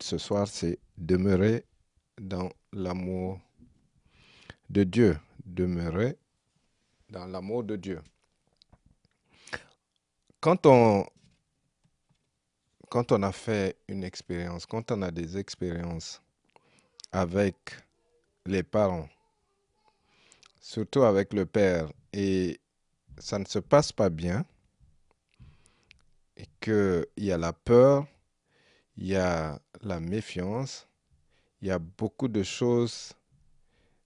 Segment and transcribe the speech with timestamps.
[0.00, 1.64] ce soir, c'est demeurer
[2.20, 3.40] dans l'amour
[4.68, 5.18] de Dieu.
[5.44, 6.16] Demeurer
[7.08, 8.00] dans l'amour de Dieu.
[10.40, 11.04] Quand on,
[12.88, 16.22] quand on a fait une expérience, quand on a des expériences
[17.12, 17.56] avec
[18.46, 19.08] les parents,
[20.60, 22.60] surtout avec le père, et
[23.18, 24.44] ça ne se passe pas bien,
[26.36, 28.06] et qu'il y a la peur,
[29.00, 30.86] il y a la méfiance,
[31.62, 33.14] il y a beaucoup de choses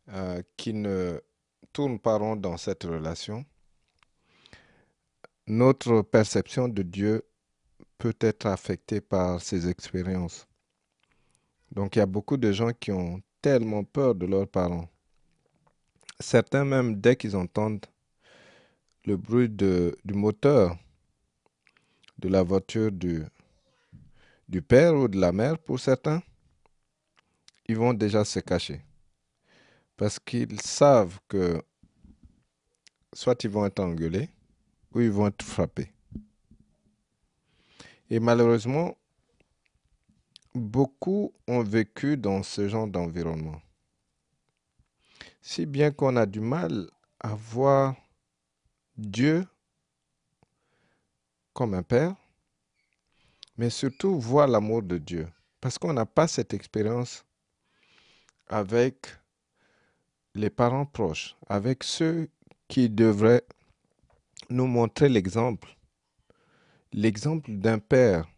[0.08, 1.20] euh, qui ne
[1.72, 3.44] tournent pas rond dans cette relation.
[5.48, 7.24] Notre perception de Dieu
[7.98, 10.46] peut être affectée par ces expériences.
[11.72, 14.88] Donc il y a beaucoup de gens qui ont tellement peur de leurs parents.
[16.20, 17.84] Certains même, dès qu'ils entendent
[19.04, 20.78] le bruit du moteur
[22.18, 23.24] de la voiture du,
[24.54, 26.22] du père ou de la mère, pour certains,
[27.66, 28.84] ils vont déjà se cacher.
[29.96, 31.60] Parce qu'ils savent que
[33.12, 34.30] soit ils vont être engueulés,
[34.92, 35.92] ou ils vont être frappés.
[38.08, 38.96] Et malheureusement,
[40.54, 43.60] beaucoup ont vécu dans ce genre d'environnement.
[45.42, 47.96] Si bien qu'on a du mal à voir
[48.96, 49.48] Dieu
[51.52, 52.14] comme un père,
[53.56, 55.28] mais surtout voir l'amour de Dieu.
[55.60, 57.24] Parce qu'on n'a pas cette expérience
[58.48, 59.06] avec
[60.34, 62.28] les parents proches, avec ceux
[62.68, 63.44] qui devraient
[64.50, 65.76] nous montrer l'exemple,
[66.92, 68.28] l'exemple d'un père,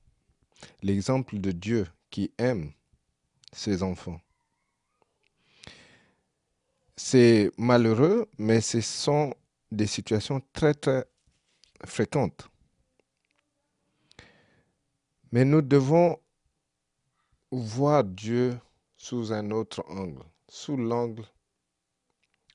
[0.82, 2.72] l'exemple de Dieu qui aime
[3.52, 4.20] ses enfants.
[6.96, 9.34] C'est malheureux, mais ce sont
[9.70, 11.04] des situations très, très
[11.84, 12.48] fréquentes.
[15.36, 16.18] Mais nous devons
[17.50, 18.58] voir Dieu
[18.96, 21.26] sous un autre angle, sous l'angle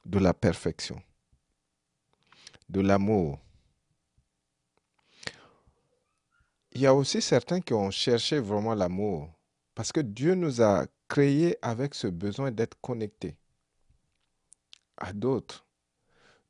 [0.04, 1.00] de la perfection,
[2.70, 3.38] de l'amour.
[6.72, 9.30] Il y a aussi certains qui ont cherché vraiment l'amour,
[9.76, 13.38] parce que Dieu nous a créés avec ce besoin d'être connectés
[14.98, 15.68] à d'autres,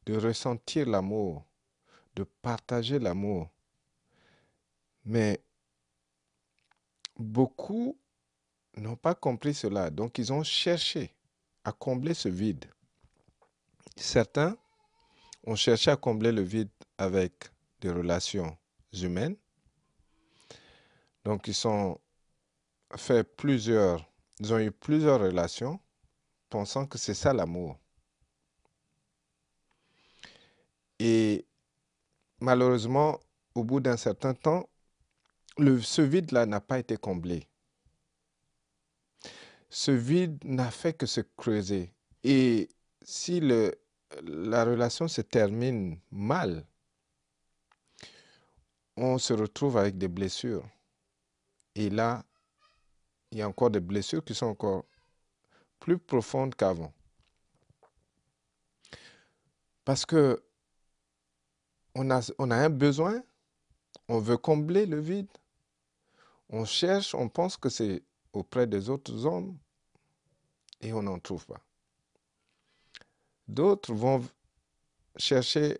[0.05, 1.43] de ressentir l'amour,
[2.15, 3.49] de partager l'amour.
[5.03, 5.43] Mais
[7.21, 7.97] beaucoup
[8.77, 11.13] n'ont pas compris cela, donc ils ont cherché
[11.63, 12.65] à combler ce vide.
[13.95, 14.57] Certains
[15.43, 17.33] ont cherché à combler le vide avec
[17.81, 18.57] des relations
[18.93, 19.35] humaines.
[21.23, 21.99] Donc ils ont
[22.95, 25.79] fait plusieurs, ils ont eu plusieurs relations
[26.49, 27.77] pensant que c'est ça l'amour.
[30.99, 31.45] Et
[32.39, 33.19] malheureusement,
[33.55, 34.69] au bout d'un certain temps,
[35.57, 37.47] le, ce vide-là n'a pas été comblé.
[39.69, 41.93] Ce vide n'a fait que se creuser.
[42.23, 42.69] Et
[43.01, 46.65] si la relation se termine mal,
[48.97, 50.67] on se retrouve avec des blessures.
[51.75, 52.25] Et là,
[53.31, 54.85] il y a encore des blessures qui sont encore
[55.79, 56.93] plus profondes qu'avant.
[59.85, 60.43] Parce que
[61.95, 63.23] on a, on a un besoin,
[64.07, 65.27] on veut combler le vide,
[66.51, 68.03] on cherche, on pense que c'est
[68.33, 69.57] auprès des autres hommes
[70.81, 71.61] et on n'en trouve pas.
[73.47, 74.21] D'autres vont
[75.15, 75.79] chercher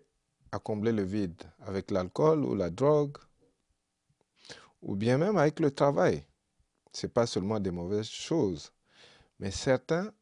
[0.50, 3.16] à combler le vide avec l'alcool ou la drogue,
[4.82, 6.24] ou bien même avec le travail.
[6.92, 8.72] Ce n'est pas seulement des mauvaises choses,
[9.38, 10.12] mais certains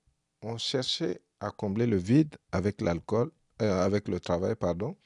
[0.42, 3.30] ont cherché à combler le vide avec l'alcool,
[3.62, 4.96] euh, avec le travail, pardon,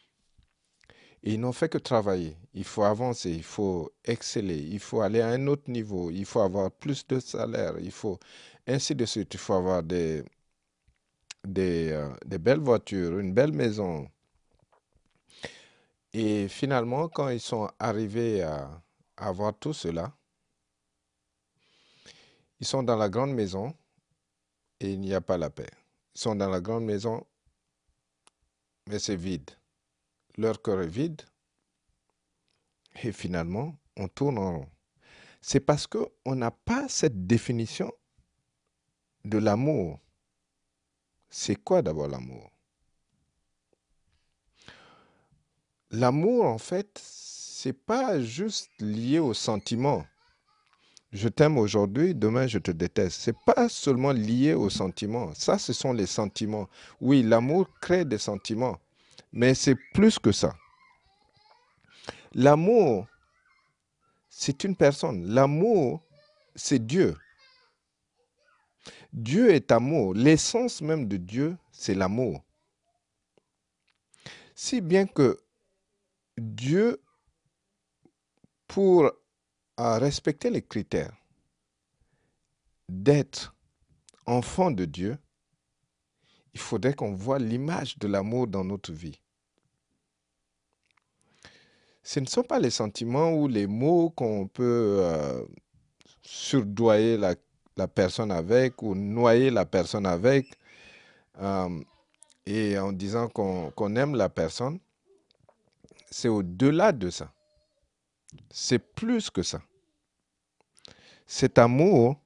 [1.26, 2.36] ils n'ont fait que travailler.
[2.52, 6.40] Il faut avancer, il faut exceller, il faut aller à un autre niveau, il faut
[6.40, 8.18] avoir plus de salaire, il faut
[8.66, 9.32] ainsi de suite.
[9.34, 10.22] Il faut avoir des,
[11.58, 14.08] euh, des belles voitures, une belle maison.
[16.12, 18.82] Et finalement, quand ils sont arrivés à
[19.16, 20.12] avoir tout cela,
[22.60, 23.74] ils sont dans la grande maison
[24.80, 25.70] et il n'y a pas la paix.
[26.14, 27.26] Ils sont dans la grande maison,
[28.88, 29.50] mais c'est vide
[30.36, 31.22] leur cœur est vide
[33.02, 34.68] et finalement, on tourne en rond.
[35.40, 37.92] C'est parce qu'on n'a pas cette définition
[39.24, 40.00] de l'amour.
[41.28, 42.50] C'est quoi d'abord l'amour?
[45.90, 50.04] L'amour, en fait, c'est pas juste lié au sentiment.
[51.12, 53.20] Je t'aime aujourd'hui, demain je te déteste.
[53.20, 55.32] C'est pas seulement lié au sentiment.
[55.34, 56.68] Ça, ce sont les sentiments.
[57.00, 58.80] Oui, l'amour crée des sentiments.
[59.36, 60.54] Mais c'est plus que ça.
[62.34, 63.08] L'amour,
[64.28, 65.26] c'est une personne.
[65.26, 66.04] L'amour,
[66.54, 67.16] c'est Dieu.
[69.12, 70.14] Dieu est amour.
[70.14, 72.44] L'essence même de Dieu, c'est l'amour.
[74.54, 75.40] Si bien que
[76.38, 77.02] Dieu,
[78.68, 79.10] pour
[79.76, 81.16] respecter les critères
[82.88, 83.56] d'être
[84.26, 85.18] enfant de Dieu,
[86.52, 89.20] il faudrait qu'on voit l'image de l'amour dans notre vie.
[92.06, 95.42] Ce ne sont pas les sentiments ou les mots qu'on peut euh,
[96.22, 97.34] surdoyer la,
[97.88, 100.52] personne avec ou noyer la personne avec
[101.40, 101.80] euh,
[102.44, 104.78] et en disant qu'on aime la personne.
[106.10, 107.32] C'est au-delà de ça.
[108.50, 109.62] C'est plus que ça.
[111.26, 112.20] Cet amour,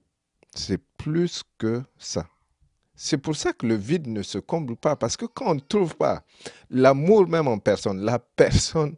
[0.53, 2.27] c'est plus que ça.
[2.97, 5.61] C'est pour ça que le vide ne se comble pas, parce que quand on ne
[5.61, 6.25] trouve pas
[6.69, 8.97] l'amour même en personne, la personne,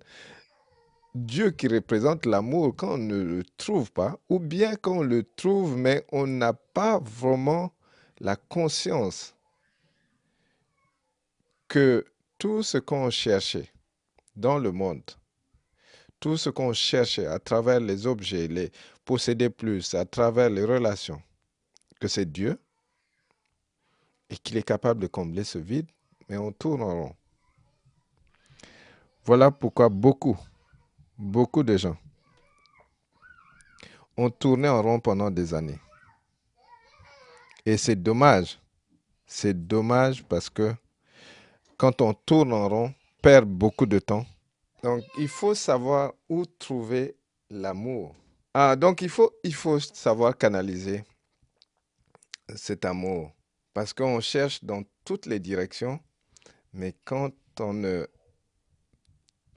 [1.14, 5.24] Dieu qui représente l'amour, quand on ne le trouve pas, ou bien quand on le
[5.24, 7.72] trouve, mais on n'a pas vraiment
[8.20, 9.34] la conscience
[11.66, 12.04] que
[12.38, 13.68] tout ce qu'on cherchait
[14.36, 15.02] dans le monde,
[16.20, 18.70] tout ce qu'on cherchait à travers les objets, les
[19.04, 21.20] posséder plus, à travers les relations,
[22.00, 22.58] que c'est Dieu,
[24.28, 25.88] et qu'il est capable de combler ce vide,
[26.28, 27.16] mais on tourne en rond.
[29.24, 30.38] Voilà pourquoi beaucoup,
[31.20, 31.96] beaucoup de gens
[34.16, 35.78] ont tourné en rond pendant des années.
[37.66, 38.58] Et c'est dommage.
[39.26, 40.74] C'est dommage parce que
[41.76, 44.26] quand on tourne en rond, on perd beaucoup de temps.
[44.82, 47.16] Donc, il faut savoir où trouver
[47.50, 48.14] l'amour.
[48.54, 49.30] Ah, donc, il faut,
[49.78, 51.04] savoir canaliser
[52.56, 53.30] cet amour.
[53.74, 56.00] Parce qu'on cherche dans toutes les directions,
[56.72, 57.30] mais quand
[57.60, 58.06] on ne,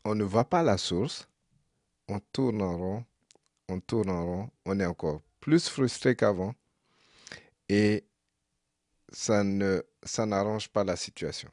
[0.06, 1.28] on ne va pas la source,
[2.08, 3.06] on tourne en rond,
[3.70, 6.54] on tourne en rond, on est encore plus frustré qu'avant
[7.70, 8.06] et
[9.12, 11.50] ça n'arrange pas la situation.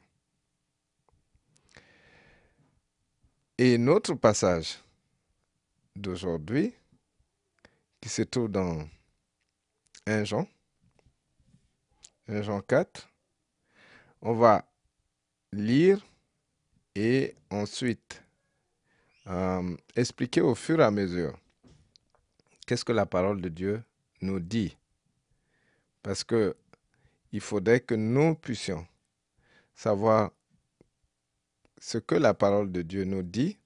[3.57, 4.79] Et notre passage
[5.95, 6.73] d'aujourd'hui,
[8.01, 8.87] qui se trouve dans
[10.07, 10.47] 1 Jean,
[12.27, 13.07] Jean 4.
[14.21, 14.67] On va
[15.51, 16.03] lire
[16.95, 18.23] et ensuite
[19.31, 21.37] euh, expliquer au fur et à mesure
[22.67, 23.81] qu'est-ce que la parole de Dieu
[24.21, 24.77] nous dit.
[26.03, 26.55] Parce que
[27.31, 28.85] il faudrait que nous puissions
[29.73, 30.31] savoir
[31.79, 33.57] ce que la parole de Dieu nous dit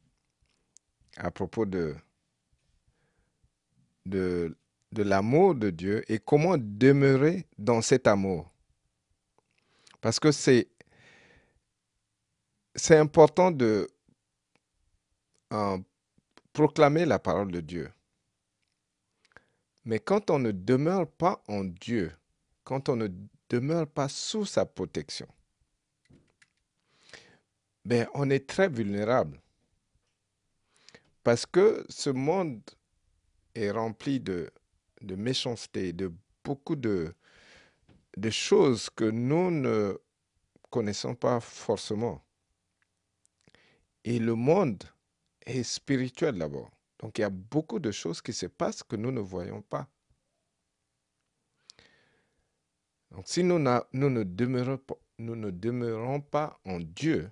[1.18, 1.96] à propos de,
[4.06, 4.56] de,
[4.92, 8.52] de l'amour de Dieu et comment demeurer dans cet amour.
[10.02, 10.68] Parce que c'est,
[12.76, 13.90] c'est important de
[15.54, 15.78] euh,
[16.54, 17.92] proclamer la parole de Dieu.
[19.84, 22.12] Mais quand on ne demeure pas en Dieu,
[22.64, 23.08] quand on ne
[23.50, 25.28] demeure pas sous sa protection,
[27.84, 29.40] ben on est très vulnérable.
[31.24, 32.62] Parce que ce monde
[33.54, 34.52] est rempli de,
[35.02, 36.12] de méchanceté, de
[36.44, 37.14] beaucoup de,
[38.18, 39.98] des choses que nous ne
[40.70, 42.24] connaissons pas forcément.
[44.04, 44.84] Et le monde
[45.46, 46.72] est spirituel d'abord.
[47.00, 49.88] Donc il y a beaucoup de choses qui se passent que nous ne voyons pas.
[53.12, 54.80] Donc si nous, ne demeurons
[55.18, 57.32] nous ne demeurons pas en Dieu,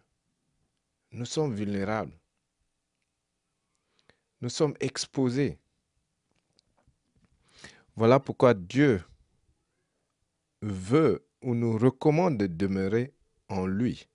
[1.11, 2.17] nous sommes vulnérables.
[4.41, 5.59] Nous sommes exposés.
[7.95, 9.03] Voilà pourquoi Dieu
[10.61, 13.13] veut ou nous recommande de demeurer
[13.49, 14.07] en lui.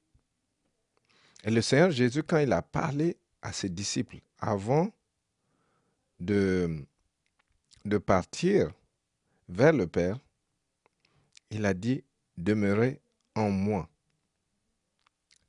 [1.44, 4.92] Et le Seigneur Jésus, quand il a parlé à ses disciples avant
[6.20, 6.84] de,
[8.04, 8.72] partir
[9.48, 10.18] vers le Père,
[11.50, 12.04] il a dit,
[12.36, 13.00] demeurez
[13.34, 13.88] en moi.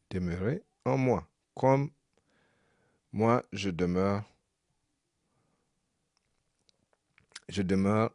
[0.10, 1.92] Demeurez en moi, comme
[3.12, 4.24] moi je demeure.
[7.48, 8.12] Je demeure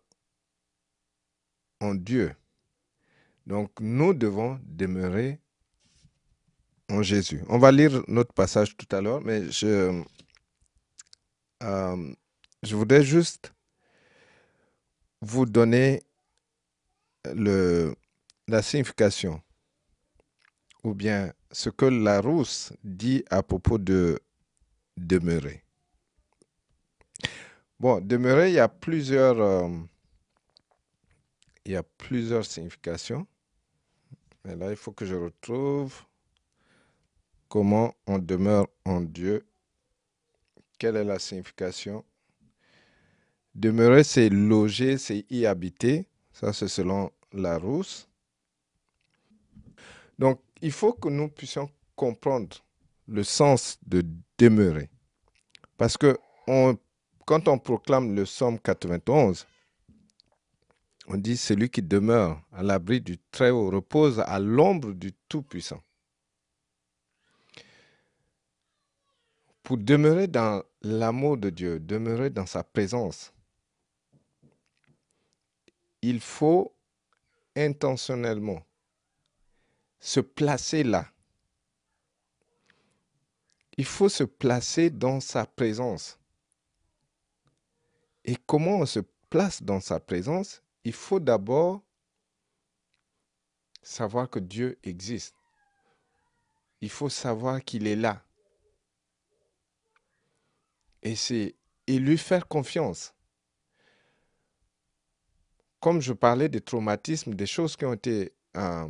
[1.80, 2.34] en Dieu.
[3.46, 5.40] Donc nous devons demeurer
[6.90, 7.42] en Jésus.
[7.48, 10.02] On va lire notre passage tout à l'heure, mais je,
[11.62, 12.14] euh,
[12.62, 13.52] voudrais juste
[15.20, 16.02] vous donner
[17.24, 19.40] la signification
[20.82, 24.20] ou bien ce que la rousse dit à propos de
[24.98, 25.64] demeurer.
[27.80, 29.68] Bon, demeurer, il y a plusieurs, euh,
[31.64, 33.26] il y a plusieurs significations.
[34.44, 35.94] Mais là, il faut que je retrouve
[37.54, 39.46] comment on demeure en Dieu.
[40.76, 42.04] Quelle est la signification?
[43.54, 46.08] Demeurer, c'est loger, c'est y habiter.
[46.32, 48.08] Ça, c'est selon Larousse.
[50.18, 52.56] Donc, il faut que nous puissions comprendre
[53.06, 54.04] le sens de
[54.36, 54.90] demeurer.
[55.76, 56.18] Parce que
[57.24, 59.46] quand on proclame le psaume 91,
[61.06, 65.80] on dit celui qui demeure à l'abri du Très-Haut repose à l'ombre du Tout-Puissant.
[69.64, 73.32] Pour demeurer dans l'amour de Dieu, demeurer dans sa présence,
[76.02, 76.76] il faut
[77.56, 78.62] intentionnellement
[79.98, 81.08] se placer là.
[83.78, 86.18] Il faut se placer dans sa présence.
[88.26, 90.62] Et comment on se place dans sa présence?
[90.84, 91.82] Il faut d'abord
[93.82, 95.34] savoir que Dieu existe.
[96.82, 98.22] Il faut savoir qu'il est là.
[101.04, 101.54] Et c'est
[101.86, 103.14] et lui faire confiance.
[105.80, 108.88] Comme je parlais des traumatismes, des choses qui ont été euh,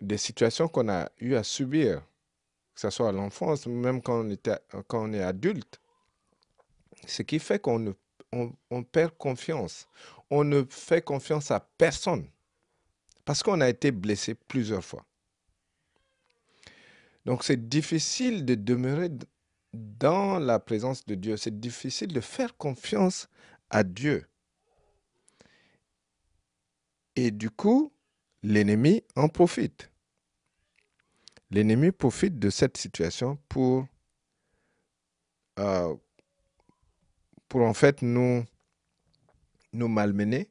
[0.00, 2.02] des situations qu'on a eu à subir,
[2.74, 5.80] que ce soit à l'enfance, même quand on, était, quand on est adulte,
[7.06, 7.94] ce qui fait qu'on
[8.32, 9.88] on, perd confiance.
[10.30, 12.26] On ne fait confiance à personne
[13.24, 15.04] parce qu'on a été blessé plusieurs fois.
[17.24, 19.10] Donc c'est difficile de demeurer
[19.98, 21.36] dans la présence de Dieu.
[21.36, 23.28] C'est difficile de faire confiance
[23.70, 24.26] à Dieu.
[27.16, 27.92] Et du coup,
[28.42, 29.90] l'ennemi en profite.
[31.50, 33.86] L'ennemi profite de cette situation pour,
[35.58, 35.94] euh,
[37.54, 38.44] en fait nous,
[39.72, 40.50] nous malmener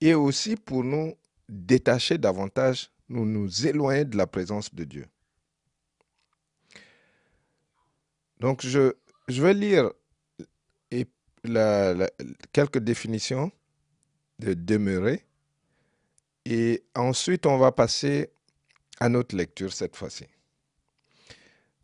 [0.00, 1.14] et aussi pour nous
[1.48, 5.06] détacher davantage, nous nous éloigner de la présence de Dieu.
[8.40, 8.92] Donc je,
[9.28, 9.90] je vais lire
[12.52, 13.52] quelques définitions
[14.38, 15.26] de demeurer
[16.48, 18.30] et ensuite, on va passer
[19.00, 20.26] à notre lecture cette fois-ci.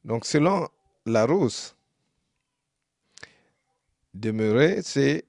[0.05, 0.69] Donc, selon
[1.05, 1.75] Larousse,
[4.15, 5.25] demeurer, c'est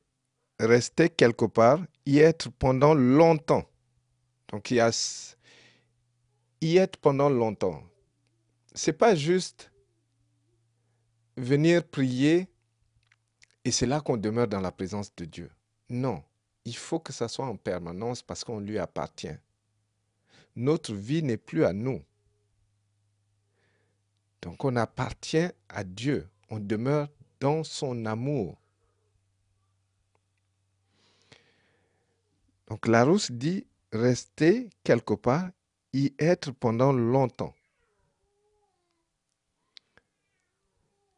[0.60, 3.68] rester quelque part, y être pendant longtemps.
[4.50, 4.80] Donc, y,
[6.62, 7.84] y être pendant longtemps.
[8.76, 9.72] C'est pas juste
[11.38, 12.48] venir prier
[13.66, 15.50] et c'est là qu'on demeure dans la présence de Dieu.
[15.90, 16.24] Non
[16.66, 19.36] il faut que ça soit en permanence parce qu'on lui appartient.
[20.56, 22.02] Notre vie n'est plus à nous.
[24.42, 26.28] Donc on appartient à Dieu.
[26.50, 27.10] On demeure
[27.40, 28.58] dans son amour.
[32.68, 35.50] Donc Larousse dit rester quelque part,
[35.94, 37.54] y être pendant longtemps.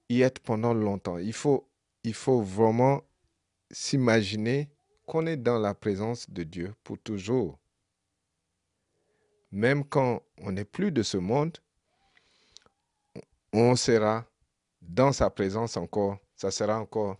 [0.09, 1.17] Y être pendant longtemps.
[1.17, 1.67] Il faut,
[2.03, 3.01] il faut vraiment
[3.71, 4.69] s'imaginer
[5.05, 7.59] qu'on est dans la présence de Dieu pour toujours.
[9.51, 11.57] Même quand on n'est plus de ce monde,
[13.53, 14.25] on sera
[14.81, 16.17] dans sa présence encore.
[16.35, 17.17] Ça sera encore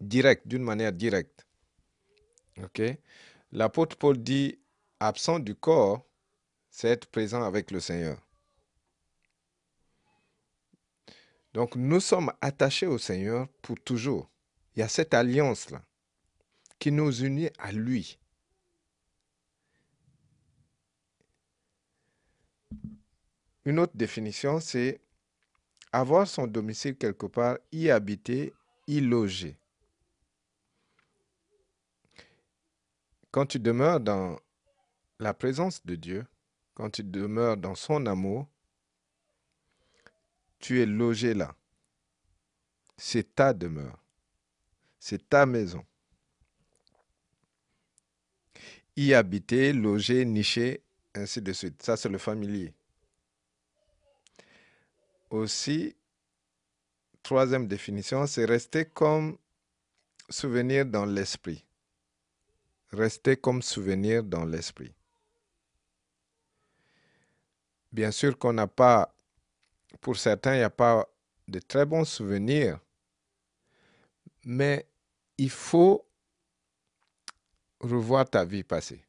[0.00, 1.46] direct, d'une manière directe.
[2.62, 2.82] OK?
[3.52, 4.58] L'apôtre Paul dit
[5.00, 6.06] absent du corps,
[6.70, 8.18] c'est être présent avec le Seigneur.
[11.56, 14.28] Donc nous sommes attachés au Seigneur pour toujours.
[14.74, 15.80] Il y a cette alliance-là
[16.78, 18.18] qui nous unit à lui.
[23.64, 25.00] Une autre définition, c'est
[25.92, 28.52] avoir son domicile quelque part, y habiter,
[28.86, 29.56] y loger.
[33.30, 34.38] Quand tu demeures dans
[35.18, 36.26] la présence de Dieu,
[36.74, 38.46] quand tu demeures dans son amour,
[40.58, 41.54] tu es logé là.
[42.96, 43.98] C'est ta demeure.
[44.98, 45.84] C'est ta maison
[48.96, 50.82] y habiter, loger, nicher,
[51.14, 51.82] ainsi de suite.
[51.82, 52.72] Ça, c'est le familier.
[55.30, 55.94] Aussi,
[57.22, 59.36] troisième définition, c'est rester comme
[60.30, 61.64] souvenir dans l'esprit.
[62.92, 64.94] Rester comme souvenir dans l'esprit.
[67.92, 69.14] Bien sûr qu'on n'a pas,
[70.00, 71.06] pour certains, il n'y a pas
[71.48, 72.78] de très bons souvenirs,
[74.44, 74.86] mais
[75.38, 76.06] il faut
[77.80, 79.04] revoir ta vie passée,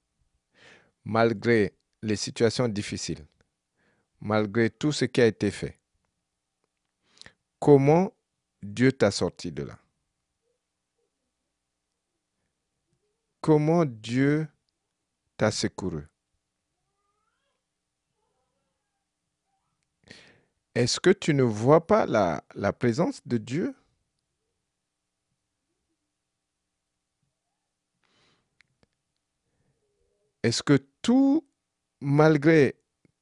[1.04, 3.26] malgré les situations difficiles,
[4.20, 5.80] malgré tout ce qui a été fait.
[7.60, 8.14] Comment
[8.62, 9.80] Dieu t'a sorti de là?
[13.42, 14.48] Comment Dieu
[15.38, 16.04] t'a secouru?
[20.78, 23.74] Est-ce que tu ne vois pas la, présence de Dieu?
[30.44, 31.50] Est-ce que tout,
[32.00, 32.80] malgré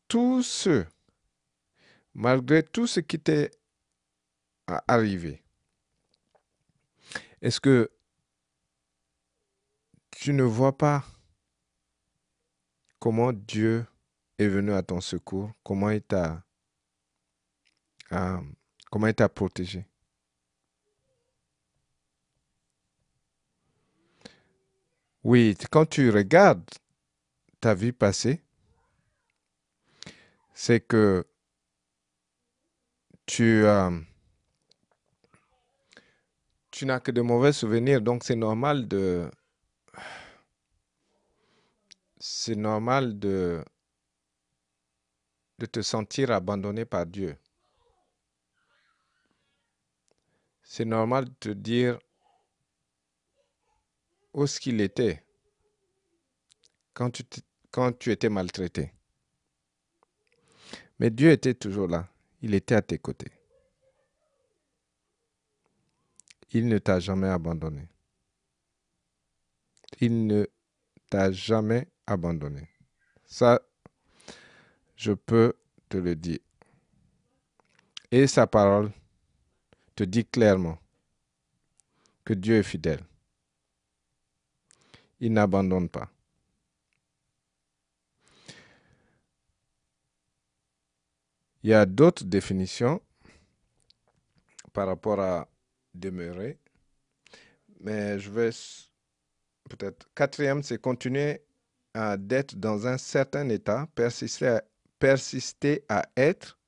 [0.09, 0.83] tout ce,
[2.13, 3.51] malgré tout ce qui t'est
[4.67, 5.41] arrivé,
[7.41, 7.89] est-ce que
[10.11, 11.05] tu ne vois pas
[12.99, 13.85] comment Dieu
[14.39, 16.44] est venu à ton secours, comment il t'a
[18.09, 19.85] comment il t'a protégé?
[25.23, 26.69] Oui, quand tu regardes
[27.59, 28.41] ta vie passée,
[30.53, 31.25] c'est que
[33.25, 33.99] tu, euh,
[36.71, 39.29] tu n'as que de mauvais souvenirs, donc c'est normal de...
[42.19, 43.63] C'est normal de,
[45.59, 47.37] de te sentir abandonné par Dieu.
[50.67, 51.99] C'est normal de te dire
[54.33, 55.23] où est-ce qu'il était
[56.93, 57.11] quand
[57.99, 58.91] tu étais maltraité.
[60.99, 62.09] Mais Dieu était toujours là.
[62.41, 63.31] Il était à tes côtés.
[66.51, 67.87] Il ne t'a jamais abandonné.
[70.01, 70.47] Il ne
[71.09, 72.67] t'a jamais abandonné.
[73.25, 73.61] Ça,
[74.95, 75.53] je peux
[75.89, 76.39] te le dire.
[78.09, 78.91] Et sa parole
[79.95, 80.77] te dit clairement
[82.23, 83.03] que Dieu est fidèle.
[85.19, 86.11] Il n'abandonne pas.
[91.63, 93.01] Il y a d'autres définitions
[94.73, 95.47] par rapport à
[95.93, 96.59] demeurer,
[97.79, 98.49] mais je vais
[99.69, 100.07] peut-être.
[100.13, 101.41] Quatrième, c'est continuer
[101.93, 104.59] à d'être dans un certain état, persister
[104.99, 106.59] persister à être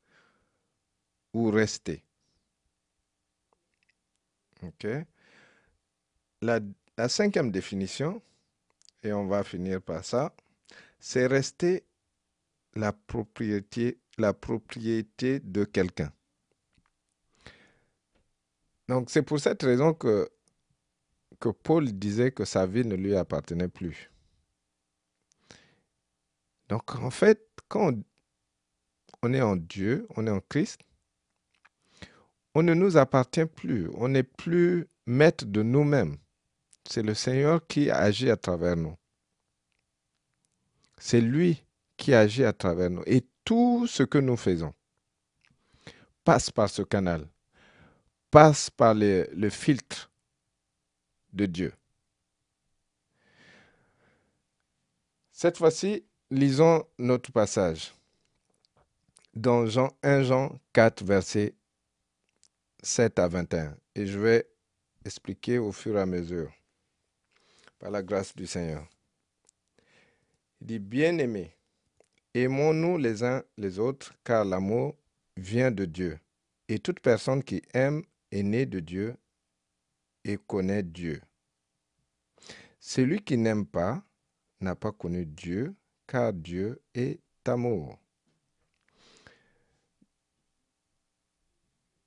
[1.33, 2.06] ou rester.
[6.41, 6.59] La,
[7.07, 8.21] cinquième définition,
[9.03, 10.35] et on va finir par ça,
[10.99, 11.83] c'est rester
[12.75, 16.11] la propriété, de quelqu'un.
[18.87, 20.29] Donc c'est pour cette raison que,
[21.39, 24.09] que Paul disait que sa vie ne lui appartenait plus.
[26.69, 27.93] Donc en fait, quand
[29.21, 30.81] on est en Dieu, on est en Christ,
[32.57, 36.17] on ne nous appartient plus, on n'est plus maître de nous-mêmes.
[36.89, 38.95] C'est le Seigneur qui agit à travers nous.
[40.97, 41.63] C'est lui
[41.97, 43.03] qui agit à travers nous.
[43.05, 44.73] Et tout ce que nous faisons
[46.23, 47.27] passe par ce canal,
[48.31, 50.09] passe par le, filtre
[51.33, 51.73] de Dieu.
[55.31, 57.93] Cette fois-ci, lisons notre passage
[59.35, 61.53] dans Jean 1 Jean 4, verset
[62.83, 63.77] 7 à 21.
[63.95, 64.49] Et je vais
[65.05, 66.51] expliquer au fur et à mesure,
[67.79, 68.87] par la grâce du Seigneur.
[70.61, 71.55] Il dit, bien-aimés,
[72.33, 74.95] aimons-nous les uns les autres, car l'amour
[75.35, 76.19] vient de Dieu.
[76.67, 79.15] Et toute personne qui aime est née de Dieu
[80.23, 81.21] et connaît Dieu.
[82.79, 84.03] Celui qui n'aime pas
[84.59, 85.75] n'a pas connu Dieu,
[86.07, 87.97] car Dieu est amour.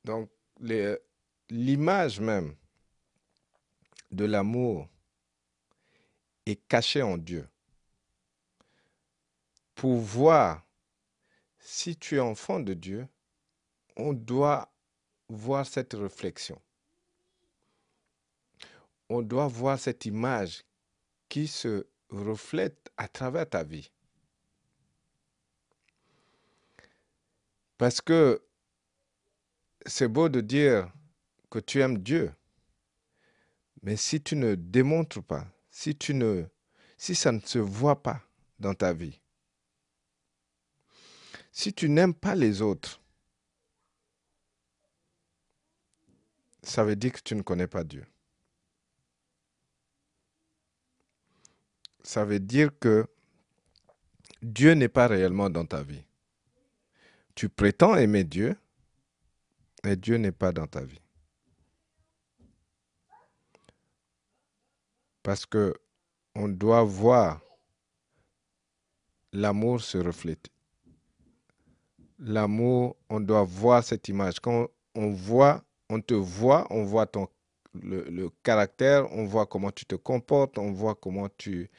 [0.05, 2.55] Donc, l'image même
[4.11, 4.89] de l'amour
[6.47, 7.49] est cachée en Dieu
[9.75, 10.67] pour voir
[11.59, 13.09] si tu es enfant de Dieu,
[13.97, 14.71] on doit
[15.29, 16.61] voir cette réflexion.
[19.09, 20.65] On doit voir cette image
[21.29, 23.91] qui se reflète à travers ta vie.
[27.79, 28.43] Parce que
[29.87, 30.93] c'est beau de dire
[31.51, 32.33] que tu aimes Dieu,
[33.83, 35.97] mais si tu ne démontres pas, si
[37.15, 38.23] ça ne se voit pas
[38.59, 39.21] dans ta vie,
[41.53, 43.01] si tu n'aimes pas les autres,
[46.63, 48.07] ça veut dire que tu ne connais pas Dieu.
[52.03, 53.07] Ça veut dire que
[54.43, 56.05] Dieu n'est pas réellement dans ta vie.
[57.35, 58.57] Tu prétends aimer Dieu,
[59.85, 61.01] mais Dieu n'est pas dans ta vie.
[65.23, 65.75] Parce que
[66.35, 67.41] on doit voir
[69.33, 70.51] l'amour se refléter
[72.21, 74.39] l'amour, on doit voir cette image.
[74.41, 77.29] Quand on voit, on te voit, on voit ton,
[77.75, 81.71] le, caractère, on voit comment tu te comportes, on voit comment tu,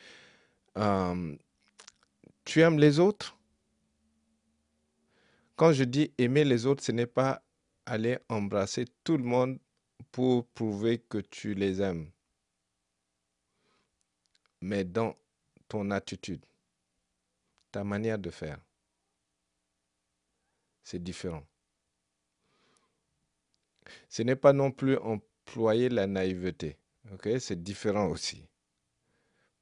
[0.78, 1.36] euh,
[2.44, 3.38] tu aimes les autres.
[5.56, 7.44] Quand je dis aimer les autres, ce n'est pas
[7.86, 9.60] aller embrasser tout le monde
[10.12, 12.12] pour prouver que tu les aimes,
[14.62, 15.16] mais dans
[15.68, 16.46] ton attitude,
[17.72, 18.60] ta manière de faire.
[20.84, 21.46] C'est différent.
[24.10, 26.78] Ce n'est pas non plus employer la naïveté.
[27.40, 28.46] C'est différent aussi.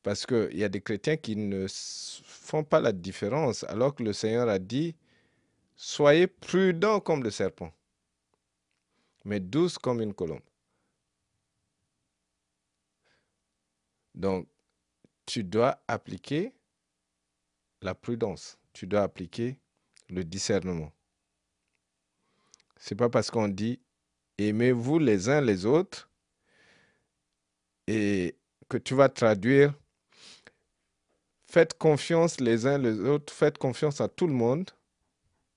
[0.01, 4.13] Parce qu'il y a des chrétiens qui ne font pas la différence, alors que le
[4.13, 4.95] Seigneur a dit,
[5.75, 7.73] soyez prudents comme le serpent,
[9.30, 10.42] mais douce comme une colombe.
[14.15, 14.48] Donc,
[15.28, 16.52] tu dois appliquer
[17.84, 19.60] la prudence, tu dois appliquer
[20.10, 20.92] le discernement.
[22.78, 23.80] C'est pas parce qu'on dit
[24.39, 26.10] aimez-vous les uns les autres
[27.86, 28.36] et
[28.68, 29.76] que tu vas traduire
[31.46, 34.72] faites confiance les uns les autres, faites confiance à tout le monde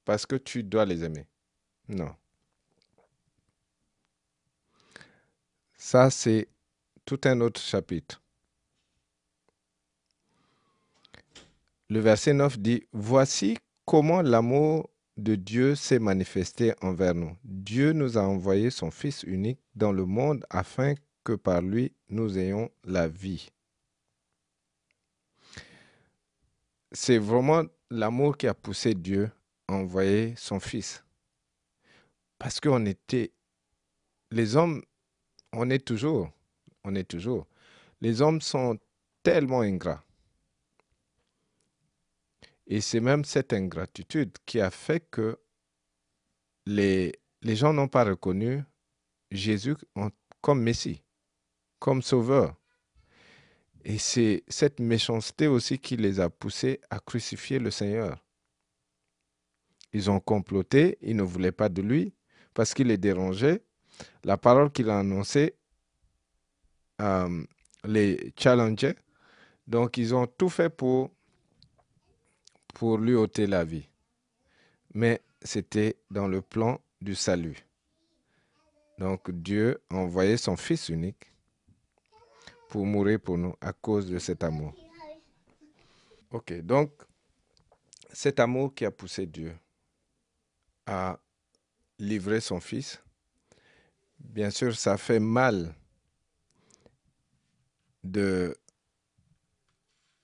[0.04, 1.26] parce que tu dois les aimer.
[1.88, 2.14] Non.
[5.84, 6.46] Ça, c'est
[7.04, 8.22] tout un autre chapitre.
[11.90, 17.36] Le verset 9 dit, Voici comment l'amour de Dieu s'est manifesté envers nous.
[17.42, 22.38] Dieu nous a envoyé son Fils unique dans le monde afin que par lui nous
[22.38, 23.50] ayons la vie.
[26.92, 29.32] C'est vraiment l'amour qui a poussé Dieu
[29.66, 31.04] à envoyer son Fils.
[32.38, 33.32] Parce qu'on était...
[34.30, 34.82] Les hommes,
[35.52, 36.30] on est toujours,
[36.84, 37.46] on est toujours.
[38.00, 38.78] Les hommes sont
[39.22, 40.02] tellement ingrats.
[42.66, 45.38] Et c'est même cette ingratitude qui a fait que
[46.66, 47.12] les,
[47.42, 48.62] gens n'ont pas reconnu
[49.30, 49.76] Jésus
[50.40, 51.02] comme Messie,
[51.78, 52.56] comme Sauveur.
[53.84, 58.24] Et c'est cette méchanceté aussi qui les a poussés à crucifier le Seigneur.
[59.92, 62.14] Ils ont comploté, ils ne voulaient pas de lui
[62.54, 63.62] parce qu'il les dérangeait.
[64.24, 65.54] La parole qu'il a annoncée
[67.00, 67.44] euh,
[67.84, 68.96] les challengeait.
[69.66, 71.10] Donc ils ont tout fait pour
[72.74, 73.88] pour lui ôter la vie.
[74.94, 77.64] Mais c'était dans le plan du salut.
[78.98, 81.32] Donc Dieu a envoyé son Fils unique
[82.68, 84.74] pour mourir pour nous à cause de cet amour.
[86.30, 86.90] Ok, donc
[88.12, 89.54] cet amour qui a poussé Dieu
[90.86, 91.18] à
[91.98, 93.02] livrer son Fils,
[94.24, 95.74] bien sûr, ça fait mal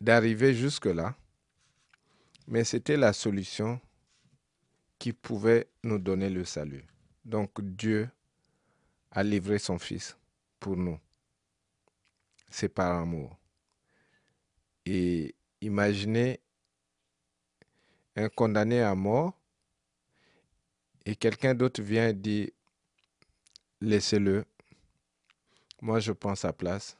[0.01, 1.17] d'arriver jusque-là,
[2.47, 3.81] mais c'était la solution
[4.99, 6.85] qui pouvait nous donner le salut.
[7.25, 8.09] Donc Dieu
[9.11, 10.17] a livré son Fils
[10.59, 10.99] pour nous.
[12.51, 13.37] C'est par amour.
[14.87, 16.41] Et imaginez
[18.17, 19.39] un condamné à mort
[21.05, 22.53] et quelqu'un d'autre vient et dit,
[23.81, 24.45] laissez-le.
[25.81, 26.97] Moi, je prends sa place.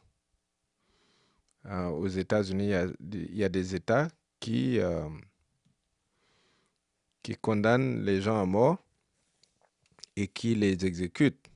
[1.67, 4.09] Euh, aux États-Unis, il y, a des États
[4.41, 5.09] qui, euh,
[7.23, 8.79] qui condamne les gens à mort
[10.17, 11.49] et qui les exécute.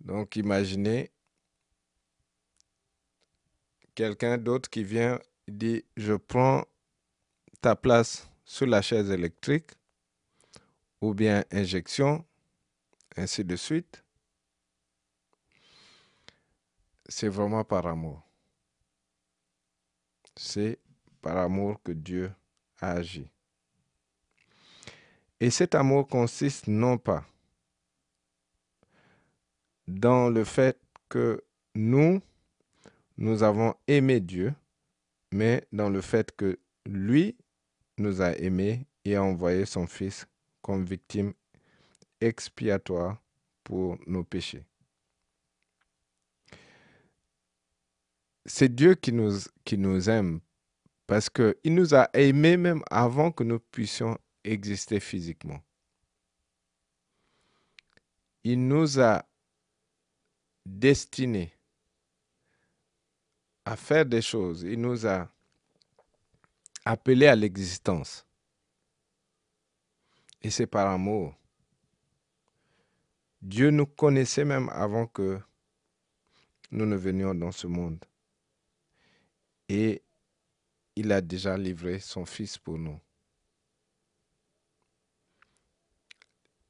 [0.00, 1.10] Donc imaginez
[3.94, 6.64] quelqu'un d'autre qui vient dit je prends
[7.60, 9.72] ta place sur la chaise électrique
[11.00, 12.24] ou bien injection,
[13.16, 14.04] ainsi de suite.
[17.08, 18.22] C'est vraiment par amour.
[20.36, 20.78] C'est
[21.20, 22.32] par amour que Dieu
[22.80, 23.30] a agi.
[25.40, 27.24] Et cet amour consiste non pas
[29.88, 31.42] dans le fait que
[31.74, 32.22] nous,
[33.16, 34.54] nous avons aimé Dieu,
[35.32, 37.36] mais dans le fait que lui
[37.98, 40.26] nous a aimés et a envoyé son Fils
[40.62, 41.32] comme victime
[42.20, 43.22] expiatoire
[43.64, 44.64] pour nos péchés.
[48.46, 49.32] C'est Dieu qui nous,
[49.64, 50.40] qui nous aime
[51.06, 55.60] parce qu'il nous a aimés même avant que nous puissions exister physiquement.
[58.44, 59.24] Il nous a
[60.64, 61.52] destinés
[63.64, 64.62] à faire des choses.
[64.62, 65.28] Il nous a
[66.84, 68.26] appelés à l'existence.
[70.42, 71.34] Et c'est par amour.
[73.42, 75.40] Dieu nous connaissait même avant que
[76.70, 78.04] nous ne venions dans ce monde.
[79.68, 80.02] Et
[80.96, 83.00] il a déjà livré son Fils pour nous.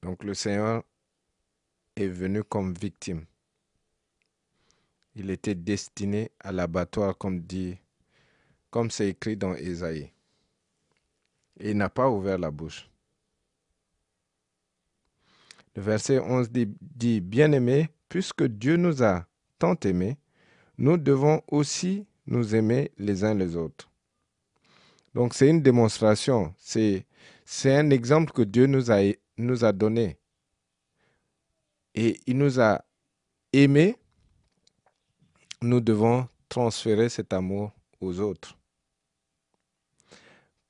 [0.03, 0.85] Donc le Seigneur
[1.97, 3.27] est venu comme victime.
[5.15, 7.77] Il était destiné à l'abattoir, comme dit,
[8.71, 10.13] comme c'est écrit dans Ésaïe.
[11.59, 12.90] Et il n'a pas ouvert la bouche.
[15.77, 19.27] Le verset 11 dit, Bien-aimés, puisque Dieu nous a
[19.59, 20.17] tant aimés,
[20.79, 23.91] nous devons aussi nous aimer les uns les autres.
[25.15, 27.05] Donc c'est une démonstration, c'est
[27.65, 30.17] un exemple que Dieu nous a donné.
[31.95, 32.85] Et il nous a
[33.53, 33.97] aimés,
[35.61, 38.57] nous devons transférer cet amour aux autres.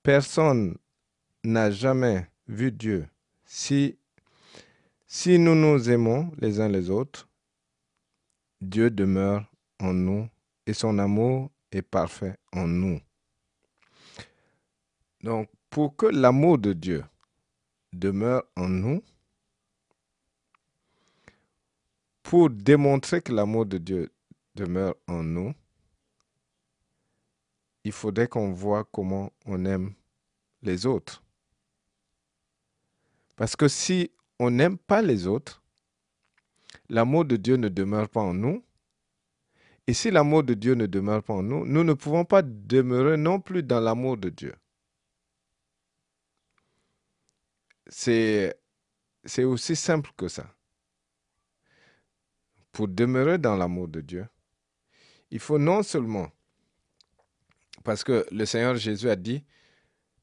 [0.03, 0.77] Personne
[1.45, 3.07] n'a jamais vu Dieu.
[3.45, 3.99] Si,
[5.13, 7.29] si nous nous aimons les uns les autres,
[8.61, 9.45] Dieu demeure
[9.81, 10.29] en nous
[10.67, 13.01] et son amour est parfait en nous.
[15.25, 17.05] Donc, pour que l'amour de Dieu
[17.93, 19.03] demeure en nous,
[22.23, 24.13] pour démontrer que l'amour de Dieu
[24.55, 25.53] demeure en nous,
[27.83, 29.93] il faudrait qu'on voit comment on aime
[30.63, 31.21] les autres.
[33.35, 35.63] Parce que si on n'aime pas les autres,
[36.89, 38.65] l'amour de Dieu ne demeure pas en nous.
[39.87, 43.19] Et si l'amour de Dieu ne demeure pas en nous, nous ne pouvons pas demeurer
[43.19, 44.55] non plus dans l'amour de Dieu.
[47.87, 48.57] C'est,
[49.45, 50.55] aussi simple que ça.
[52.73, 54.27] Pour demeurer dans l'amour de Dieu,
[55.31, 56.33] il faut non seulement,
[57.85, 59.45] parce que le Seigneur Jésus a dit,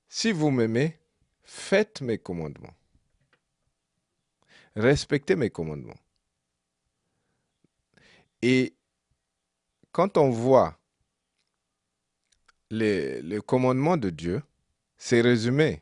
[0.09, 0.97] si vous m'aimez,
[1.43, 2.76] faites mes commandements.
[4.77, 5.99] Respectez mes commandements.
[8.43, 8.75] Et
[9.91, 10.77] quand on voit
[12.69, 14.43] les, commandements de Dieu,
[14.95, 15.81] c'est résumé.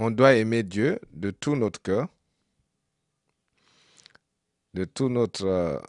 [0.00, 2.08] On doit aimer Dieu de tout notre cœur,
[4.74, 5.80] de tout notre,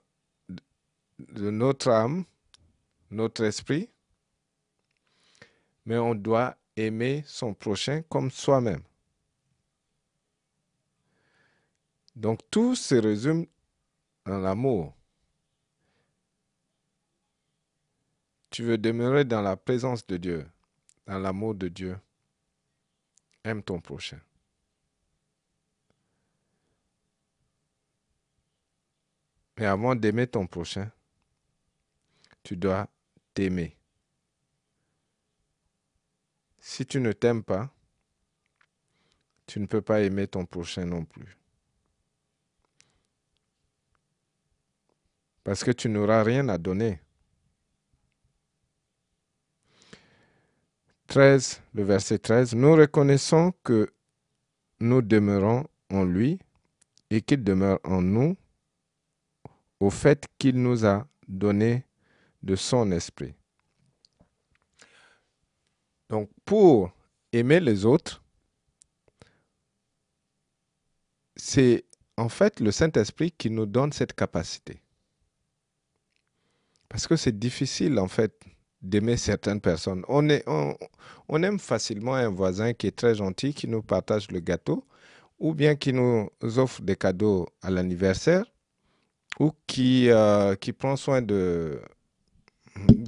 [1.18, 2.24] de notre âme,
[3.10, 3.90] notre esprit,
[5.88, 8.84] mais on doit aimer son prochain comme soi-même.
[12.18, 13.46] Donc tout se résume
[14.26, 14.98] dans l'amour.
[18.50, 20.50] Tu veux demeurer dans la présence de Dieu,
[21.06, 22.00] dans l'amour de Dieu.
[23.44, 24.20] Aime ton prochain.
[29.60, 30.92] Mais avant d'aimer ton prochain,
[32.42, 32.90] tu dois
[33.36, 33.78] t'aimer.
[36.58, 37.72] Si tu ne t'aimes pas,
[39.46, 41.38] tu ne peux pas aimer ton prochain non plus.
[45.48, 47.00] Parce que tu n'auras rien à donner.
[51.08, 53.94] 13, le verset 13, nous reconnaissons que
[54.82, 56.38] nous demeurons en lui
[57.10, 58.36] et qu'il demeure en nous
[59.80, 61.86] au fait qu'il nous a donné
[62.44, 63.34] de son esprit.
[66.10, 66.92] Donc pour
[67.32, 68.22] aimer les autres,
[71.38, 71.86] c'est
[72.18, 74.82] en fait le Saint-Esprit qui nous donne cette capacité.
[76.98, 78.34] Parce que c'est difficile, en fait,
[78.82, 80.04] d'aimer certaines personnes.
[80.08, 84.84] On, aime facilement un voisin qui est très gentil, qui nous partage le gâteau,
[85.38, 88.46] ou bien qui nous offre des cadeaux à l'anniversaire,
[89.40, 91.80] ou qui, euh, prend soin de,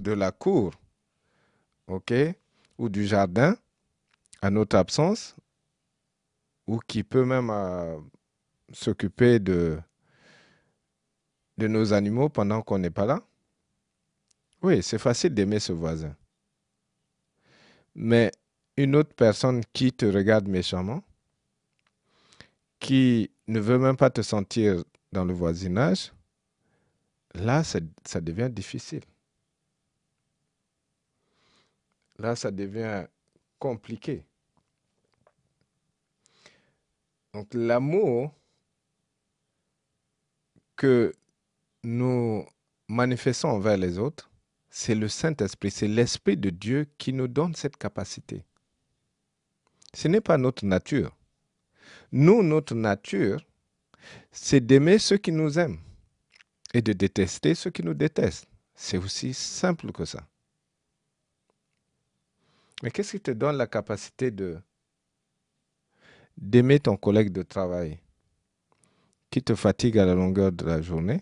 [0.06, 0.72] la cour,
[1.88, 2.14] ok,
[2.78, 3.58] ou du jardin
[4.44, 5.36] à notre absence,
[6.68, 7.98] ou qui peut même euh,
[8.72, 9.80] s'occuper de
[11.58, 13.24] nos animaux pendant qu'on n'est pas là.
[14.62, 16.16] Oui, c'est facile d'aimer ce voisin.
[17.96, 18.32] Mais
[18.78, 21.04] une autre personne qui te regarde méchamment,
[22.80, 26.14] qui ne veut même pas te sentir dans le voisinage,
[27.34, 27.80] là, ça,
[28.22, 29.04] devient difficile.
[32.18, 33.06] Là, ça devient
[33.60, 34.24] compliqué.
[37.34, 38.34] Donc l'amour
[40.76, 41.14] que
[41.84, 42.46] nous
[42.88, 44.29] manifestons envers les autres,
[44.70, 48.44] c'est le Saint-Esprit, c'est l'Esprit de Dieu qui nous donne cette capacité.
[49.94, 51.18] Ce n'est pas notre nature.
[52.12, 53.44] Nous, notre nature,
[54.32, 55.80] c'est d'aimer ceux qui nous aiment
[56.74, 58.48] et de détester ceux qui nous détestent.
[58.76, 60.28] C'est aussi simple que ça.
[62.82, 64.58] Mais qu'est-ce qui te donne la capacité de
[66.38, 68.00] d'aimer ton collègue de travail
[69.30, 71.22] qui te fatigue à la longueur de la journée?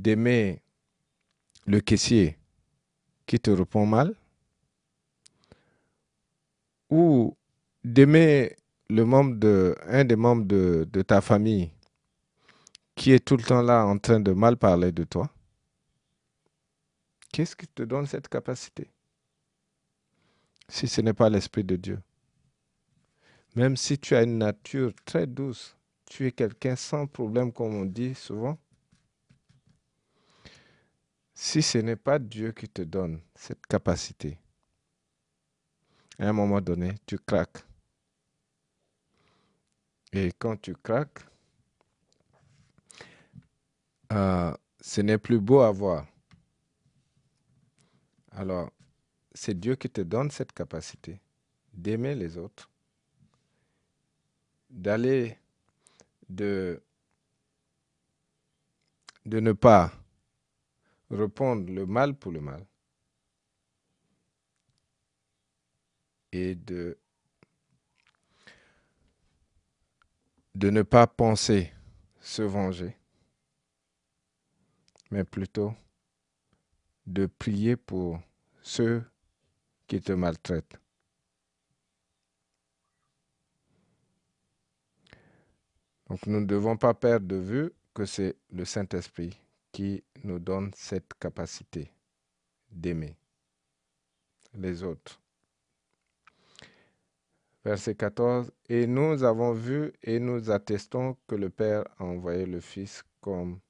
[0.00, 0.62] D'aimer
[1.66, 2.38] le caissier
[3.26, 4.14] qui te répond mal
[6.88, 7.36] ou
[7.84, 8.56] d'aimer
[8.88, 11.70] le membre de, un des membres de, de ta famille
[12.94, 15.30] qui est tout le temps là en train de mal parler de toi
[17.32, 18.90] Qu'est-ce qui te donne cette capacité
[20.68, 22.00] Si ce n'est pas l'Esprit de Dieu?
[23.54, 27.84] Même si tu as une nature très douce, tu es quelqu'un sans problème, comme on
[27.84, 28.58] dit souvent,
[31.42, 34.38] Si ce n'est pas Dieu qui te donne cette capacité,
[36.18, 37.64] à un moment donné, tu craques.
[40.12, 41.20] Et quand tu craques,
[44.12, 46.06] euh, ce n'est plus beau à voir.
[48.32, 48.70] Alors,
[49.32, 51.22] c'est Dieu qui te donne cette capacité
[51.72, 52.68] d'aimer les autres,
[54.68, 55.38] d'aller
[56.28, 56.82] de,
[59.24, 59.99] de ne pas
[61.10, 62.66] répondre le mal pour le mal
[66.32, 66.98] et de,
[70.54, 71.72] de ne pas penser
[72.20, 72.96] se venger,
[75.10, 75.74] mais plutôt
[77.06, 78.20] de prier pour
[78.62, 79.04] ceux
[79.88, 80.78] qui te maltraitent.
[86.08, 89.40] Donc nous ne devons pas perdre de vue que c'est le Saint-Esprit
[89.72, 91.90] qui nous donne cette capacité
[92.70, 93.16] d'aimer
[94.54, 95.20] les autres.
[97.64, 98.50] Verset 14.
[98.68, 103.60] Et nous avons vu et nous attestons que le Père a envoyé le Fils comme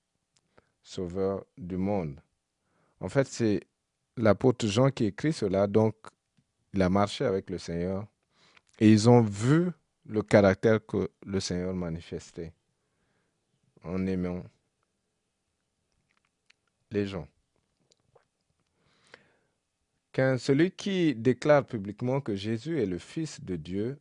[0.82, 2.20] sauveur du monde.
[3.00, 3.60] En fait, c'est
[4.16, 5.94] l'apôtre Jean qui écrit cela, donc
[6.72, 8.06] il a marché avec le Seigneur
[8.78, 9.70] et ils ont vu
[10.06, 12.52] le caractère que le Seigneur manifestait
[13.82, 14.42] en aimant
[16.90, 17.28] les gens.
[20.12, 24.00] Qu'un celui qui déclare publiquement que Jésus est le Fils de Dieu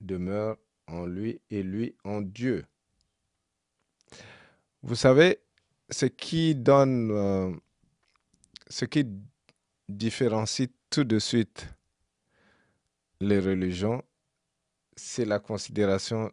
[0.00, 2.64] demeure en lui et lui en Dieu.
[4.82, 5.38] Vous savez,
[5.90, 7.52] ce qui donne, euh,
[8.68, 9.06] ce qui
[9.88, 11.68] différencie tout de suite
[13.20, 14.02] les religions,
[14.96, 16.30] c'est la considération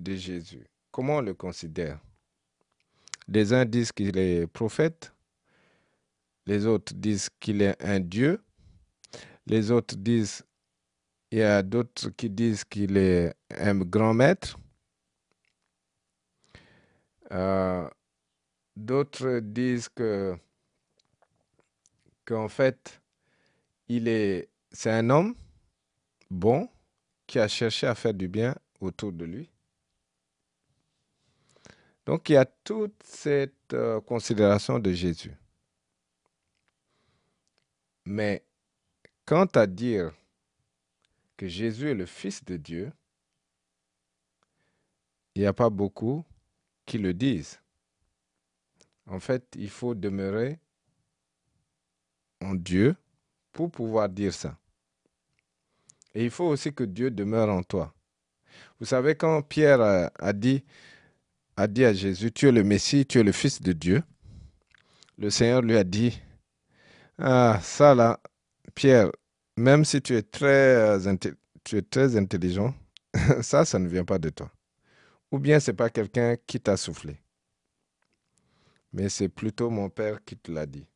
[0.00, 0.66] de Jésus.
[0.90, 2.00] Comment on le considère?
[3.28, 5.12] Les uns disent qu'il est prophète,
[6.46, 8.40] les autres disent qu'il est un Dieu,
[9.46, 10.44] les autres disent,
[11.30, 14.58] il y a d'autres qui disent qu'il est un grand maître,
[17.32, 17.88] euh,
[18.76, 20.36] d'autres disent que
[22.24, 23.00] qu'en fait,
[23.88, 25.34] est, c'est un homme
[26.30, 26.68] bon
[27.26, 29.50] qui a cherché à faire du bien autour de lui.
[32.06, 35.36] Donc il y a toute cette euh, considération de Jésus.
[38.04, 38.44] Mais
[39.24, 40.12] quant à dire
[41.36, 42.92] que Jésus est le Fils de Dieu,
[45.34, 46.24] il n'y a pas beaucoup
[46.86, 47.60] qui le disent.
[49.06, 50.58] En fait, il faut demeurer
[52.40, 52.96] en Dieu
[53.52, 54.56] pour pouvoir dire ça.
[56.14, 57.92] Et il faut aussi que Dieu demeure en toi.
[58.80, 60.64] Vous savez, quand Pierre a, dit,
[61.56, 64.02] a dit à Jésus, tu es le Messie, tu es le Fils de Dieu,
[65.18, 66.20] le Seigneur lui a dit,
[67.18, 68.20] ah, ça là,
[68.74, 69.10] Pierre,
[69.56, 71.16] même si tu es très, euh,
[72.16, 72.74] intelligent,
[73.42, 74.50] ça, ça ne vient pas de toi.
[75.32, 77.20] Ou bien ce n'est pas quelqu'un qui t'a soufflé.
[78.92, 80.86] Mais c'est plutôt mon Père qui te l'a dit.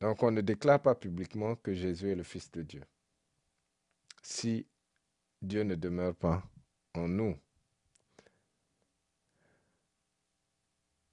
[0.00, 2.82] Donc on ne déclare pas publiquement que Jésus est le Fils de Dieu.
[4.22, 4.66] Si
[5.42, 6.42] Dieu ne demeure pas
[6.94, 7.36] en nous.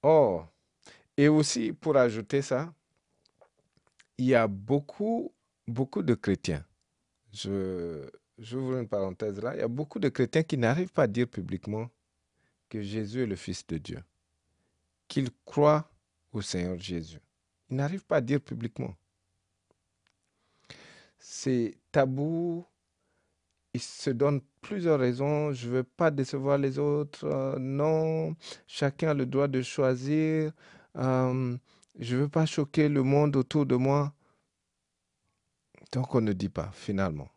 [0.02, 0.48] Or,
[1.16, 2.72] et aussi pour ajouter ça,
[4.18, 5.32] il y a beaucoup,
[5.66, 6.64] beaucoup de chrétiens.
[7.32, 8.08] Je,
[8.38, 9.54] j'ouvre une parenthèse là.
[9.54, 11.90] Il y a beaucoup de chrétiens qui n'arrivent pas à dire publiquement
[12.68, 14.02] que Jésus est le Fils de Dieu,
[15.08, 15.90] qu'ils croient
[16.32, 17.20] au Seigneur Jésus.
[17.70, 18.94] Ils n'arrivent pas à dire publiquement.
[21.18, 22.64] C'est tabou.
[23.76, 25.52] Ils se donnent plusieurs raisons.
[25.52, 27.26] Je ne veux pas décevoir les autres.
[27.26, 28.34] Euh, non,
[28.66, 30.50] chacun a le droit de choisir.
[30.96, 31.58] Euh,
[31.98, 34.14] je veux pas choquer le monde autour de moi.
[35.92, 37.28] Donc on ne dit pas finalement.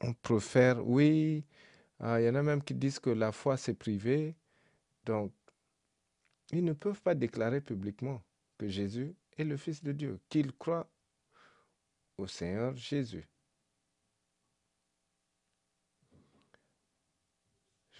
[0.00, 1.44] On préfère, oui,
[2.02, 4.36] euh, il y en a même qui disent que la foi c'est privé.
[5.06, 5.32] Donc,
[6.52, 8.22] ils ne peuvent pas déclarer publiquement
[8.58, 10.88] que Jésus est le Fils de Dieu, qu'il croit
[12.16, 13.26] au Seigneur Jésus.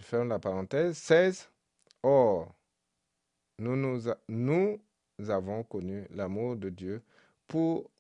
[0.09, 0.97] Ferme la parenthèse.
[0.97, 1.51] 16.
[2.03, 2.55] Or,
[3.59, 4.81] nous, nous, nous
[5.31, 7.03] avons connu l'amour de Dieu
[7.47, 7.91] pour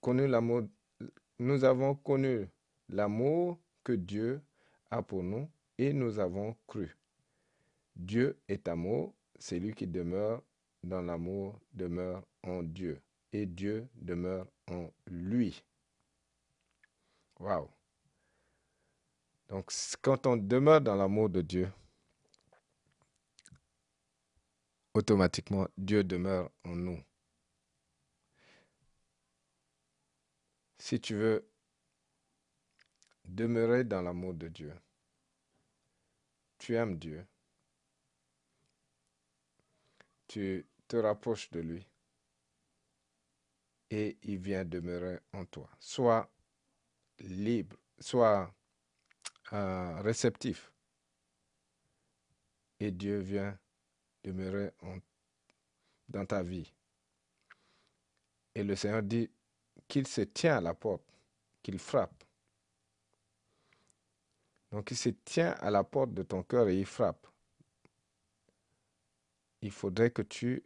[0.00, 0.62] connu l'amour
[1.40, 2.46] nous avons connu
[2.88, 4.40] l'amour que Dieu
[4.90, 5.48] a pour nous
[5.78, 6.96] et nous avons cru.
[7.96, 10.42] Dieu est amour, celui qui demeure
[10.84, 13.00] dans l'amour demeure en Dieu
[13.32, 15.62] et Dieu demeure en lui.
[17.40, 17.68] Waouh!
[19.48, 19.70] Donc,
[20.02, 21.70] quand on demeure dans l'amour de Dieu,
[24.94, 27.02] automatiquement, Dieu demeure en nous.
[30.78, 31.48] Si tu veux
[33.24, 34.74] demeurer dans l'amour de Dieu,
[36.58, 37.26] tu aimes Dieu,
[40.28, 41.86] tu te rapproches de lui
[43.90, 45.68] et il vient demeurer en toi.
[45.78, 46.30] Sois
[47.18, 48.52] libre, sois
[49.52, 50.72] euh, réceptif
[52.80, 53.58] et Dieu vient
[54.22, 54.70] demeurer
[56.08, 56.72] dans ta vie.
[58.54, 59.30] Et le Seigneur dit
[59.88, 61.04] qu'il se tient à la porte,
[61.62, 62.24] qu'il frappe.
[64.70, 67.26] Donc il se tient à la porte de ton cœur et il frappe.
[69.62, 70.62] Il faudrait que tu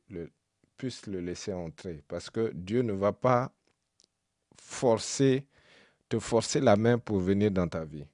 [0.77, 3.53] puisses le laisser entrer parce que Dieu ne va pas
[4.57, 5.47] forcer,
[6.09, 8.07] te forcer la main pour venir dans ta vie.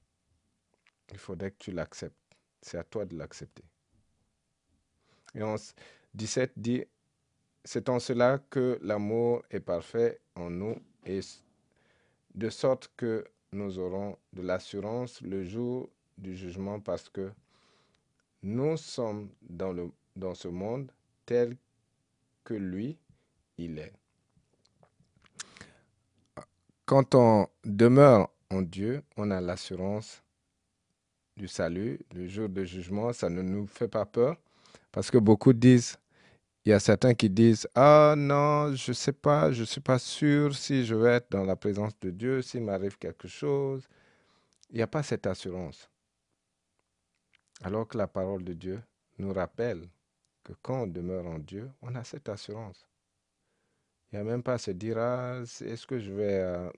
[1.14, 2.16] Il faudrait que tu l'acceptes.
[2.60, 3.62] C'est à toi de l'accepter.
[5.36, 5.54] Et en
[6.12, 6.84] 17 dit,
[7.64, 11.20] c'est en cela que l'amour est parfait en nous et
[12.34, 15.88] de sorte que nous aurons de l'assurance le jour
[16.18, 17.30] du jugement parce que
[18.42, 20.90] nous sommes dans, le, dans ce monde
[21.26, 21.56] tel
[22.42, 22.98] que lui,
[23.56, 23.92] il est.
[26.86, 30.23] Quand on demeure en Dieu, on a l'assurance
[31.36, 34.36] du salut, le jour du jugement, ça ne nous fait pas peur
[34.92, 35.98] parce que beaucoup disent,
[36.64, 39.80] il y a certains qui disent Ah non, je ne sais pas, je ne suis
[39.80, 43.86] pas sûr si je vais être dans la présence de Dieu, s'il m'arrive quelque chose.
[44.70, 45.90] Il n'y a pas cette assurance.
[47.62, 48.80] Alors que la parole de Dieu
[49.18, 49.88] nous rappelle
[50.42, 52.86] que quand on demeure en Dieu, on a cette assurance.
[54.10, 56.70] Il n'y a même pas à se dire Ah, est-ce que je vais, euh,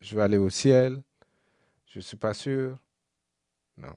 [0.00, 1.02] je vais aller au ciel?
[1.86, 2.78] Je ne suis pas sûr.
[3.80, 3.94] Non.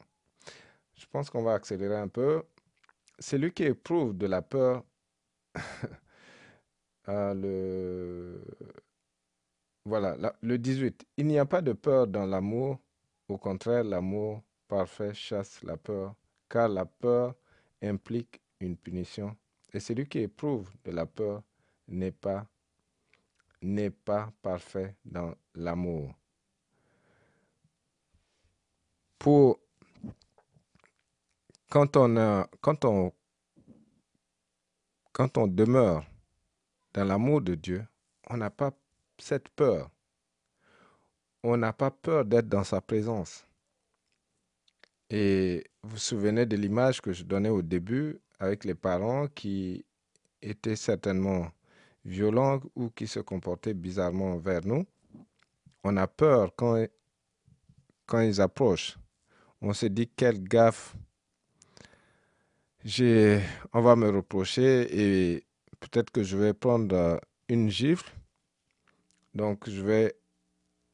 [0.95, 2.43] Je pense qu'on va accélérer un peu
[3.19, 4.83] celui qui éprouve de la peur
[7.07, 8.41] le...
[9.85, 11.05] Voilà, le 18.
[11.17, 12.79] Il n'y a pas de peur dans l'amour.
[13.27, 16.15] Au contraire, l'amour parfait chasse la peur,
[16.49, 17.35] car la peur
[17.81, 19.35] implique une punition.
[19.73, 21.43] Et celui qui éprouve de la peur
[21.87, 22.47] n'est pas,
[23.61, 26.13] n'est pas parfait dans l'amour.
[29.19, 29.59] Pour
[31.73, 33.11] quand on, quand on,
[35.11, 36.05] quand on demeure
[36.93, 37.83] dans l'amour de Dieu,
[38.29, 38.71] on n'a pas
[39.17, 39.89] cette peur.
[41.41, 43.47] On n'a pas peur d'être dans sa présence.
[45.09, 49.83] Et vous vous souvenez de l'image que je donnais au début avec les parents qui
[50.43, 51.47] étaient certainement
[52.05, 54.85] violents ou qui se comportaient bizarrement vers nous?
[55.83, 56.85] On a peur quand,
[58.05, 58.95] quand ils approchent.
[59.59, 60.95] On se dit quelle gaffe
[62.85, 65.45] on va me reprocher et
[65.79, 67.17] peut-être que je vais prendre euh,
[67.47, 68.11] une gifle.
[69.33, 70.15] Donc, je vais,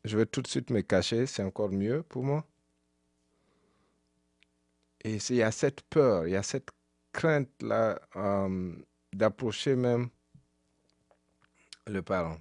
[0.06, 2.46] je vais tout de suite me cacher, c'est encore mieux pour moi.
[5.04, 6.70] Et il y a cette peur, il y a cette
[7.12, 8.76] crainte-là euh,
[9.14, 10.10] d'approcher même
[11.88, 12.38] le parent.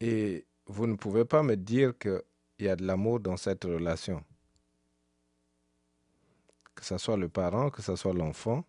[0.00, 2.22] Et vous ne pouvez pas me dire qu'il
[2.58, 4.24] y a de l'amour dans cette relation
[6.78, 8.64] que ce soit le parent, que ce soit l'enfant.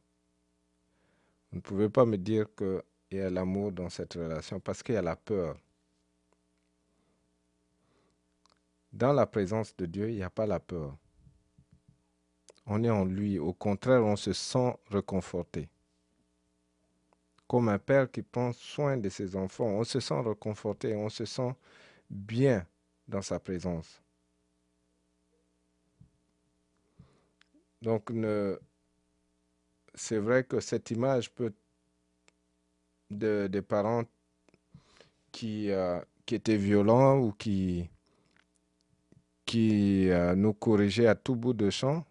[1.51, 2.81] Vous ne pouvez pas me dire qu'il
[3.11, 5.55] y a l'amour dans cette relation parce qu'il y a la peur.
[8.91, 10.97] Dans la présence de Dieu, il n'y a pas la peur.
[12.65, 13.37] On est en lui.
[13.37, 15.69] Au contraire, on se sent réconforté.
[17.47, 21.25] Comme un père qui prend soin de ses enfants, on se sent réconforté, on se
[21.25, 21.53] sent
[22.09, 22.65] bien
[23.07, 24.01] dans sa présence.
[27.81, 28.11] Donc,
[29.95, 31.53] c'est vrai que cette image peut
[33.09, 34.03] de, des parents
[35.31, 37.89] qui, euh, qui étaient violents ou qui,
[39.45, 42.05] qui euh, nous corrigeaient à tout bout de champ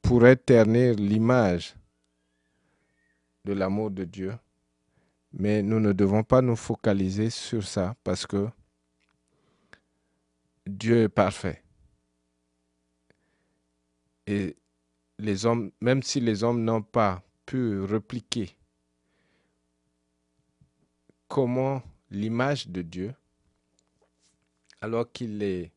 [0.00, 1.74] pourrait ternir l'image
[3.44, 4.34] de l'amour de Dieu.
[5.32, 8.48] Mais nous ne devons pas nous focaliser sur ça parce que
[10.66, 11.61] Dieu est parfait.
[14.26, 14.56] Et
[15.18, 18.56] les hommes, même si les hommes n'ont pas pu répliquer
[21.28, 23.14] comment l'image de Dieu,
[24.80, 25.72] alors qu'il est,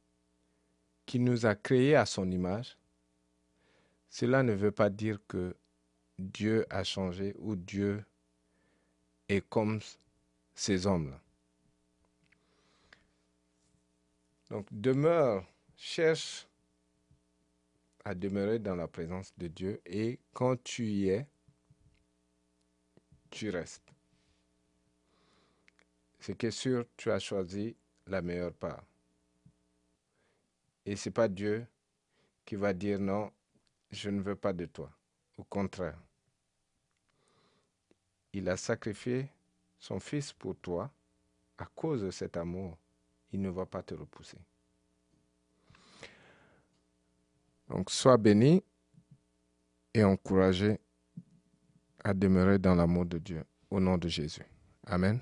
[1.06, 2.78] qu'il nous a créés à son image,
[4.10, 5.56] cela ne veut pas dire que
[6.18, 8.04] Dieu a changé ou Dieu
[9.28, 9.80] est comme
[10.54, 11.20] ces hommes-là.
[14.50, 16.48] Donc demeure, cherche
[18.06, 21.28] à demeurer dans la présence de Dieu et quand tu y es,
[23.32, 23.92] tu restes.
[26.20, 27.76] C'est que sûr, tu as choisi
[28.08, 28.84] la meilleure part.
[30.86, 31.66] Et c'est pas Dieu
[32.46, 33.32] qui va dire non,
[33.90, 34.92] je ne veux pas de toi.
[35.38, 36.00] Au contraire,
[38.34, 39.30] il a sacrifié
[39.80, 40.92] son fils pour toi
[41.58, 42.78] à cause de cet amour.
[43.32, 44.38] Il ne va pas te repousser.
[47.70, 48.64] Donc, sois béni
[49.94, 50.80] et encouragé
[52.04, 53.44] à demeurer dans l'amour de Dieu.
[53.70, 54.46] Au nom de Jésus.
[54.86, 55.20] Amen.